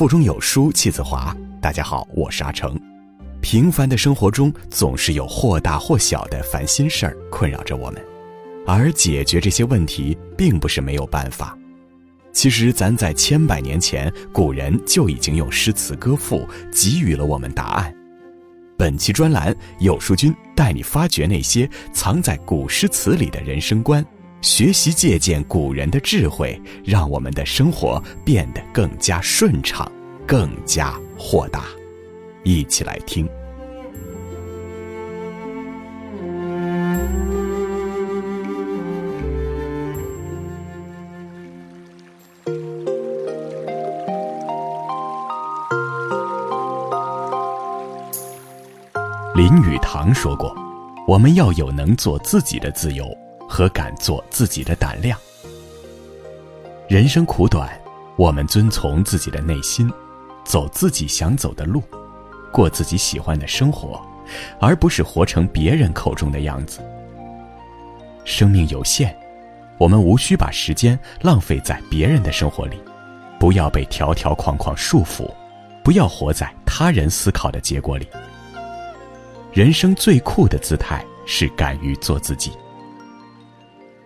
[0.00, 1.36] 腹中有书气自华。
[1.60, 2.74] 大家好，我是阿成。
[3.42, 8.02] 平凡的生活中，总是有或大或小的烦心事儿困扰着我们，
[8.66, 11.54] 而解决这些问题，并不是没有办法。
[12.32, 17.94] 其实，咱在千百年前，古人就已经用诗词歌赋给予了我们答案。
[18.78, 24.02] 本期专栏，有书君带你发掘那些藏在古诗词里的人生观。
[24.40, 29.86] 学习借鉴古人的智慧，让我们的生活变得更加顺畅，
[30.30, 31.64] 更加豁达。
[32.44, 33.28] 一起来听。
[49.34, 50.54] 林语堂说过
[51.08, 53.04] ：“我们要有能做自己的自由。”
[53.50, 55.18] 和敢做自己的胆量。
[56.88, 57.68] 人生苦短，
[58.16, 59.92] 我们遵从自己的内心，
[60.44, 61.82] 走自己想走的路，
[62.52, 64.00] 过自己喜欢的生活，
[64.60, 66.80] 而不是活成别人口中的样子。
[68.24, 69.16] 生命有限，
[69.78, 72.80] 我们无需把时间浪费在别人的生活里，
[73.38, 75.28] 不要被条条框框束缚，
[75.82, 78.06] 不要活在他人思考的结果里。
[79.52, 82.52] 人生最酷的姿态是敢于做自己。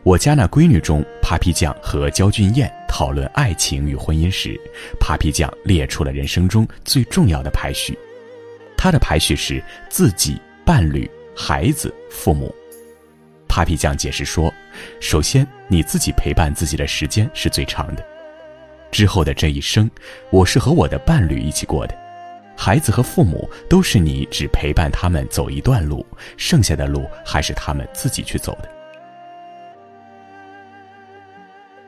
[0.05, 4.55] 我家那闺女中，Papi 酱和焦俊艳讨论爱情与婚姻时
[5.01, 7.99] ，Papi 酱列出了人生中最重要的排序。
[8.77, 12.55] 他的排序是自己、伴侣、孩子、父母。
[13.49, 14.53] Papi 酱解释说，
[15.01, 18.05] 首先你自己陪伴自己的时间是最长的，
[18.91, 19.91] 之后的这一生，
[20.29, 21.97] 我是和我的伴侣一起过的，
[22.55, 26.05] 孩子和父母都是你只陪伴他们走一段路，
[26.37, 28.69] 剩下的路还是他们自己去走的。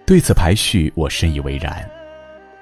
[0.06, 1.84] 对此排序，我深以为然。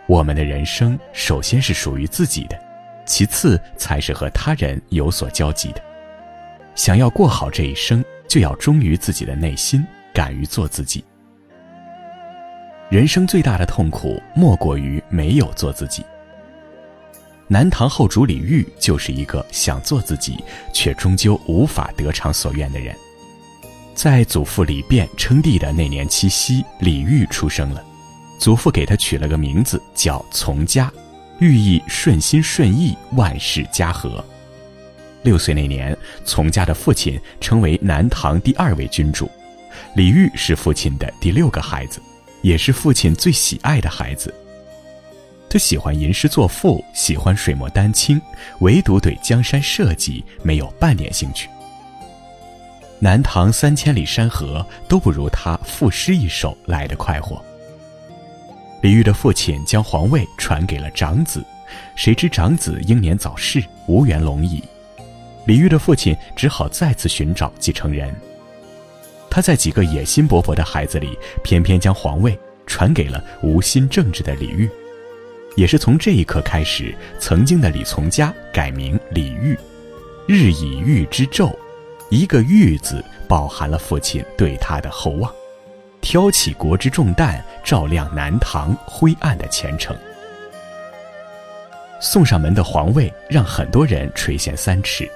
[0.06, 2.58] 我们的人生首先是属于自己的，
[3.04, 5.82] 其次才是和他人有所交集的。
[6.74, 11.04] 想要过好这一生，就要忠于自己的内心，敢于做自己。
[12.88, 16.02] 人生最大的痛苦，莫过于没有做自己。
[17.46, 20.42] 南唐后主李煜就是一个想做自己，
[20.72, 22.96] 却终究无法得偿所愿的人。
[23.94, 27.82] 在祖父李昪称帝的那年七夕，李煜出生了。
[28.38, 30.92] 祖父给他取了个名字叫从嘉，
[31.38, 34.22] 寓意顺心顺意，万事家和。
[35.22, 39.30] 六岁那年，从嘉的父亲成为南唐第二位君主，
[39.94, 42.00] 李煜是父亲的第六个孩子，
[42.42, 44.34] 也是父亲最喜爱的孩子。
[45.48, 48.20] 他喜欢吟诗作赋，喜欢水墨丹青，
[48.58, 51.48] 唯独对江山社稷没有半点兴趣。
[53.00, 57.42] 南唐三千里山河都不如他赋诗一首来得快活。
[58.80, 61.44] 李煜的父亲将皇位传给了长子，
[61.96, 64.62] 谁知长子英年早逝，无缘龙椅。
[65.46, 68.14] 李煜的父亲只好再次寻找继承人。
[69.30, 74.70] 他在几个野心勃勃的孩子里，偏偏将皇位传给了无心政治的李煜。
[75.56, 79.56] 也是从这一刻开始，曾经的李从嘉改名李煜，
[80.26, 81.54] 日以煜之胄。
[82.10, 85.32] 一个“玉”字，饱含了父亲对他的厚望，
[86.00, 89.96] 挑起国之重担，照亮南唐灰暗的前程。
[92.00, 95.10] 送上门的皇位让很多人垂涎三尺，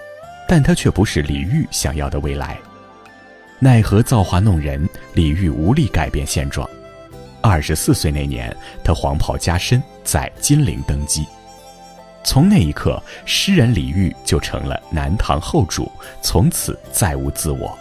[0.49, 2.59] 但他却不是李煜想要的未来。
[3.61, 6.69] 奈何造化弄人，李煜无力改变现状。
[7.41, 11.27] 二十四岁那年，他黄袍加身，在金陵登基。
[12.25, 15.91] 从那一刻，诗人李煜就成了南唐后主，
[16.21, 17.77] 从此再无自我。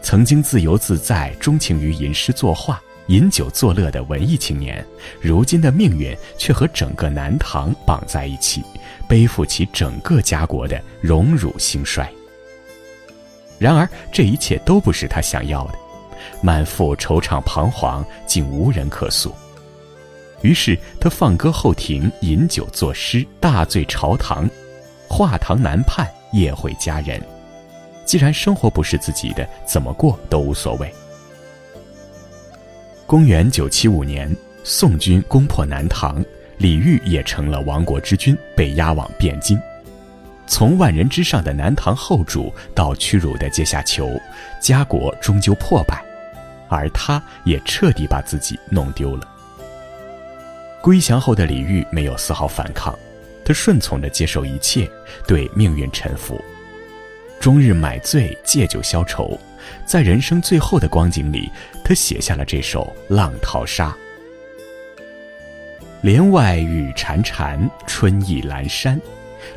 [0.00, 4.84] 曾经自由自在、钟情于吟诗作画、饮酒作乐的文艺青年，
[5.20, 8.62] 如今的命运却和整个南唐绑在一起，
[9.06, 12.10] 背负起整个家国的荣辱兴衰。
[13.58, 15.74] 然而，这一切都不是他想要的，
[16.40, 19.32] 满腹惆怅彷徨，竟无人可诉。
[20.42, 24.48] 于是他放歌后庭，饮酒作诗，大醉朝堂，
[25.08, 27.20] 画堂南畔，夜会佳人。
[28.04, 30.92] 既然生活不是自己的，怎么过都无所谓。
[33.06, 34.34] 公元九七五年，
[34.64, 36.24] 宋军攻破南唐，
[36.58, 39.60] 李煜也成了亡国之君，被押往汴京。
[40.46, 44.10] 从万人之上的南唐后主到屈辱的阶下囚，
[44.60, 46.02] 家国终究破败，
[46.68, 49.28] 而他也彻底把自己弄丢了。
[50.82, 52.98] 归降后的李煜没有丝毫反抗，
[53.44, 54.90] 他顺从地接受一切，
[55.28, 56.42] 对命运臣服，
[57.40, 59.38] 终日买醉借酒消愁，
[59.86, 61.48] 在人生最后的光景里，
[61.84, 63.90] 他写下了这首《浪淘沙》。
[66.00, 69.00] 帘外雨潺潺，春意阑珊。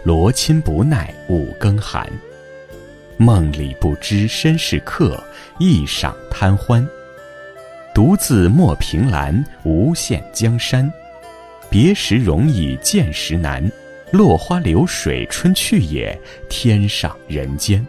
[0.04, 2.08] 罗衾不耐五更寒。
[3.18, 5.24] 梦里不知身是客，
[5.58, 6.88] 一晌贪欢。
[7.94, 10.92] 独自莫凭栏，无限江山。
[11.78, 13.70] 别时容易见时难。
[14.14, 16.18] 落花流水春去也，
[16.50, 17.86] 天上人间。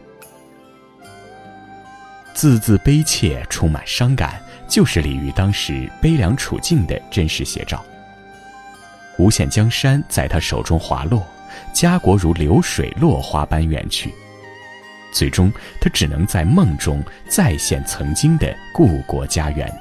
[2.35, 7.81] 字字悲切，充满伤感，就是李煜当时悲凉处境的真实写照。
[9.19, 11.25] 无限江山在他手中滑落，
[11.73, 14.13] 家国如流水落花般远去。
[15.13, 15.49] 最终，
[15.81, 19.73] 他只能在梦中再现曾经的故国家园。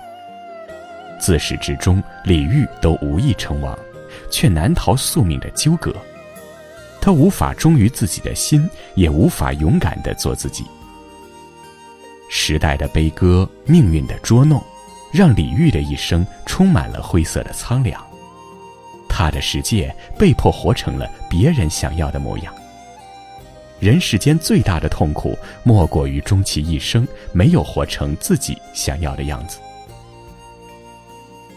[1.19, 3.75] 自始至终，李煜都无意称王，
[4.29, 5.93] 却难逃宿命的纠葛。
[7.01, 10.65] 他无法忠于自己的心，也无法勇敢地做自己。
[12.29, 14.63] 时代的悲歌，命运的捉弄，
[15.13, 18.03] 让李煜的一生充满了灰色的苍凉。
[19.07, 22.53] 他的世界被迫活成了别人想要的模样。
[23.79, 29.59] 人世间最大的痛苦，莫过于终其一生没有活成自己想要的样子。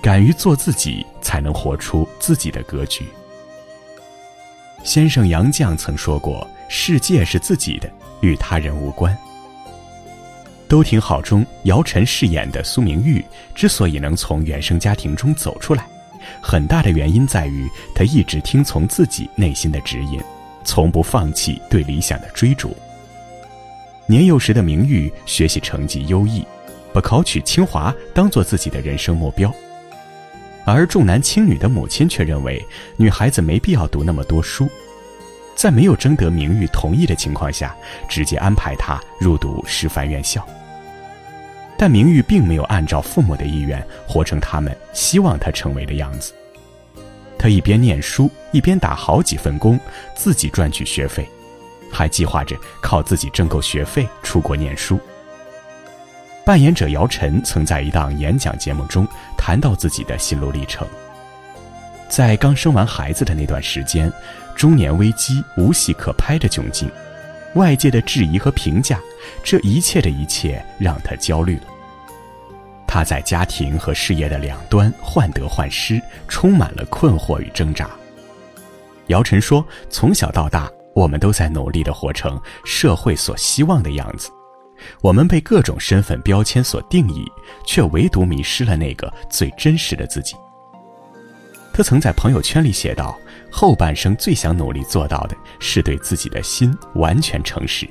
[0.02, 3.04] 敢于做自己，才能活出自己的格局。
[4.84, 7.90] 先生杨绛曾说过：“世界是自己的，
[8.20, 9.16] 与他人无关。”
[10.68, 13.24] 都挺好中，姚晨饰演的苏明玉
[13.54, 15.86] 之所以能从原生家庭中走出来。
[16.42, 20.20] 很大的原因在于，她一直听从自己内心的指引，
[20.64, 22.76] 从不放弃对理想的追逐。
[24.06, 26.46] 年幼时的明玉学习成绩优异，
[26.92, 29.52] 把考取清华当做自己的人生目标。
[30.72, 32.64] 而重男轻女的母亲却认为，
[32.96, 34.68] 女孩子没必要读那么多书，
[35.54, 37.74] 在没有征得明玉同意的情况下，
[38.08, 40.46] 直接安排她入读师范院校。
[41.76, 46.32] 但明玉并没有按照父母的意愿活成他们希望他成为的样子。
[47.38, 49.78] 他一边念书，一边打好几份工，
[50.16, 51.28] 自己赚取学费，
[51.90, 54.98] 还计划着靠自己挣够学费出国念书。
[56.48, 59.06] 扮演者姚晨曾在一档演讲节目中
[59.36, 60.88] 谈到自己的心路历程。
[62.08, 64.10] 在刚生完孩子的那段时间，
[64.56, 66.90] 中年危机无戏可拍的窘境。
[67.56, 68.98] 外界的质疑和评价，
[69.44, 71.64] 这一切的一切让他焦虑了。
[72.86, 77.90] 他在家庭和事业的两端患得患失，充满了困惑与挣扎。
[79.08, 84.30] 姚晨说：“从小到大，我们都在努力的活成社会所希望的样子，
[85.00, 87.24] 我们被各种身份标签所定义，
[87.66, 90.36] 却唯独迷失了那个最真实的自己。”
[91.72, 93.18] 他曾在朋友圈里写道。
[93.50, 97.88] 后半生最想努力做到的是对自己的心完全诚实。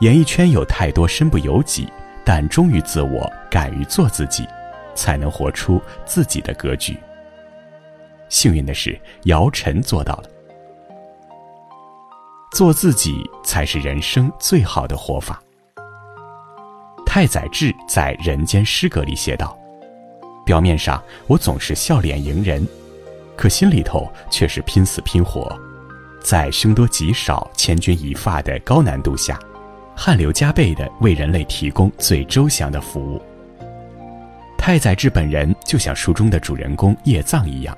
[0.00, 1.88] 演艺圈有太多身不由己，
[2.22, 4.46] 但忠于自我、敢于做自己，
[4.94, 6.94] 才能活出自己的格局。
[8.28, 10.24] 幸运的是，姚晨做到了。
[12.52, 15.40] 做自己才是人生最好的活法。
[17.06, 19.58] 太宰治在《人间失格》里写道
[20.46, 22.66] ：“表面上我总是笑脸迎人。”
[23.36, 25.50] 可心里头却是拼死拼活，
[26.20, 29.38] 在凶多吉少、千钧一发的高难度下，
[29.96, 33.22] 汗流浃背的为人类提供最周详的服务。
[34.58, 37.76] 太宰治本人就像书中的主人公叶藏一样，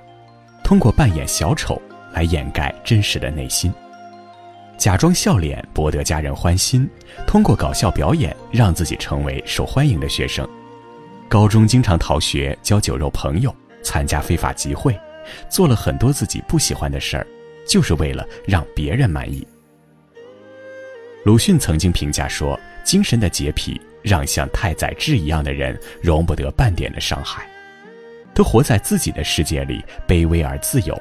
[0.64, 1.80] 通过扮演小丑
[2.12, 3.72] 来掩盖真实的内心，
[4.78, 6.88] 假装笑脸博得家人欢心，
[7.26, 10.48] 通过搞笑表演让自己成为受欢迎的学生。
[11.28, 14.98] 高中经常逃学、交酒肉朋友、参加非法集会。
[15.48, 17.24] 做了很多自己不喜欢的事儿，
[17.64, 19.46] 就是为了让别人满意。
[21.24, 27.46] 鲁迅曾经评价说：“精神的洁癖让像太宰治一样的人容不得半点的伤害，
[28.34, 31.00] 都活在自己的世界里，卑微而自由。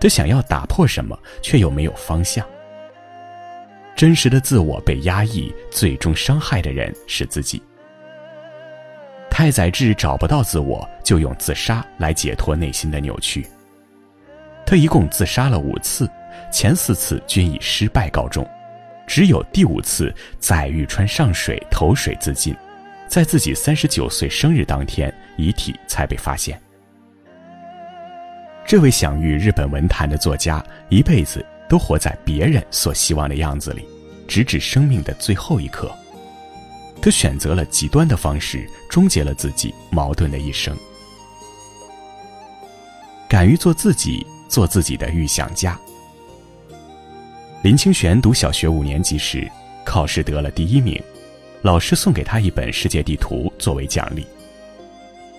[0.00, 2.44] 他想要打破什么，却又没有方向。
[3.98, 7.60] 真实的自我被压抑，最终伤害的人是自己。”
[9.28, 13.44] 太宰治找不到自我，就用自杀来解脱内心的扭曲。
[14.64, 16.08] 他一共自杀了五次，
[16.52, 18.48] 前四次均以失败告终，
[19.04, 22.54] 只有第五次在玉川上水投水自尽，
[23.08, 26.56] 在自己三十九岁生日当天，遗体才被发现。
[28.64, 33.84] 这位享誉日本文坛的作家，一辈子都活在别人所希望的样子里，
[34.26, 35.90] 直至生命的最后一刻。
[37.00, 40.76] 他选择了极端的方式，终结了自己矛盾的一生。
[43.28, 45.78] 敢于做自己，做自己的预想家。
[47.62, 49.48] 林清玄读小学五年级时，
[49.84, 51.00] 考试得了第一名，
[51.62, 54.26] 老师送给他一本世界地图作为奖励。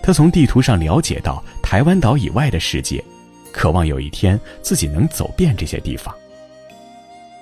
[0.01, 3.03] 他从地图上了解到台湾岛以外的世界，
[3.51, 6.13] 渴望有一天自己能走遍这些地方。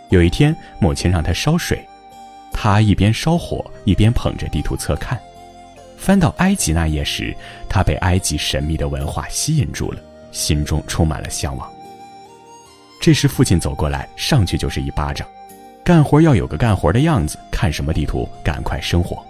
[0.10, 1.86] 有一天，母亲让他烧水，
[2.54, 5.20] 他一边烧火一边捧着地图册看。
[5.98, 7.36] 翻到埃及那页时，
[7.68, 10.00] 他被埃及神秘的文化吸引住了，
[10.32, 11.70] 心中充满了向往。
[13.02, 15.28] 这时，父亲走过来，上去就是一巴掌。
[15.84, 19.24] 干活要有个干活的样子，看什么地图，赶快生活。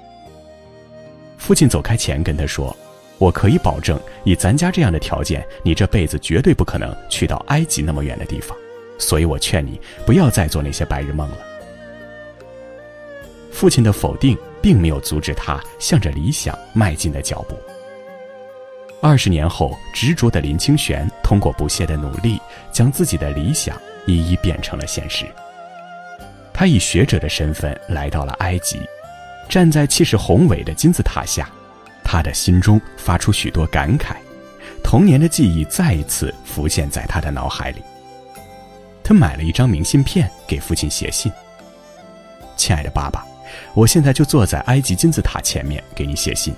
[1.37, 2.75] 父亲走开前跟他说
[3.17, 8.57] ：“我可以保证，以咱家这样的条件，你这辈子绝对不可能去到埃及那么远的地方。
[8.99, 11.37] 所以我劝你不要再做那些白日梦了。”
[13.51, 17.57] 父亲的否定并没有阻止他向着理想迈进的脚步。
[19.01, 22.39] 二十年后，执着的林清玄通过不懈的努力，
[22.71, 25.25] 将自己的理想一一变成了现实。
[26.53, 28.79] 他以学者的身份来到了埃及，
[29.47, 31.47] 站在气势宏伟的金字塔下，
[32.09, 34.15] 他的心中发出许多感慨，
[34.81, 37.83] 童年的记忆再一次浮现在他的脑海里。
[39.03, 41.29] 他买了一张明信片给父亲写信
[42.55, 43.25] ：“亲爱的爸爸。”
[43.73, 46.53] 我现在就坐在埃及金字塔前面给你写信。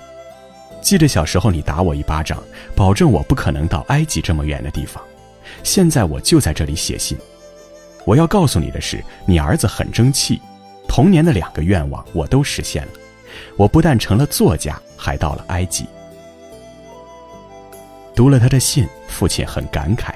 [0.80, 2.40] 记得小时候你打我一巴掌，
[2.76, 5.02] 保证我不可能到埃及这么远的地方。
[5.64, 7.18] 现在我就在这里写信。
[8.04, 10.40] 我要告诉你的是，你儿子很争气，
[10.88, 12.92] 童年的两个愿望我都实现了。
[13.56, 15.86] 我不但成了作家，还到了埃及。
[18.14, 20.12] 读了他的信，父亲很感慨，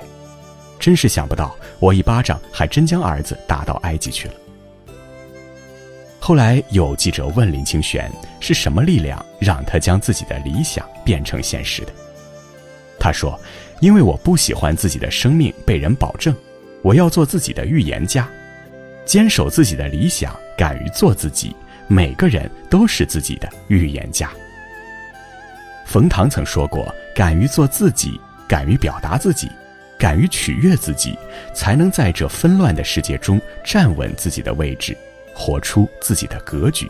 [0.79, 4.35] 真是想不到我一巴掌还真将儿子打到埃及去了。
[6.21, 11.93] 后来有记者问林清玄：“是什么力量让他将自己的理想变成现实的？”
[12.99, 13.39] 他说
[13.81, 16.35] ：“因为我不喜欢自己的生命被人保证，
[16.83, 18.27] 我要做自己的预言家，
[19.05, 21.55] 坚守自己的理想，敢于做自己。
[21.87, 24.31] 每个人都是自己的预言家。”
[25.87, 29.51] 冯唐曾说过：“敢于做自己，敢于表达自己，
[29.99, 31.19] 敢于取悦自己，
[31.55, 34.97] 才能在这纷乱的世界中站稳自己的位置。”
[35.37, 36.89] 活出自己的格局。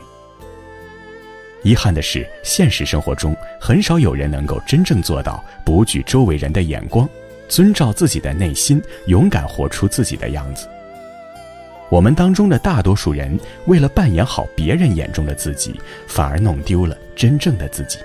[1.63, 7.09] 遗憾的是，现实生活中很少有人能够真正做到不惧周围人的眼光，
[7.49, 10.69] 遵照自己的内心，勇敢活出自己的样子。
[11.95, 18.01] 我们当中的大多数人，为了扮演好别人眼中的自己，反而弄丢了真正的自己。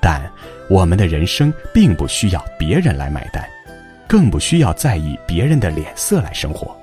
[0.00, 0.28] 但
[0.68, 3.48] 我们的人生并不需要别人来买单，
[4.08, 6.76] 更不需要在意别人的脸色来生活。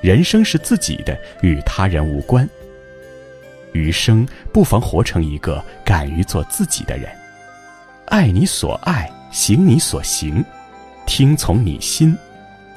[0.00, 2.48] 人生是自己的，与他人无关。
[3.72, 7.10] 余生不妨活成一个敢于做自己的人，
[8.06, 10.42] 爱你所爱，行你所行，
[11.04, 12.16] 听从你心，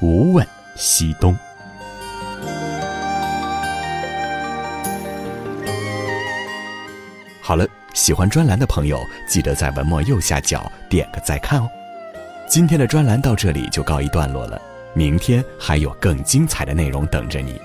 [0.02, 0.46] 无问
[0.76, 1.34] 西东。
[7.50, 11.68] 好了，喜欢专栏的朋友，记得在文末右下角点个再看哦。
[12.48, 14.62] 今天的专栏到这里就告一段落了。
[14.94, 17.60] 明天还有更精彩的内容等着你，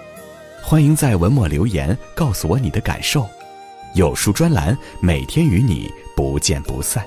[0.63, 3.29] 欢迎在文末留言告诉我你的感受。
[3.93, 7.05] 有书专栏每天与你不见不散。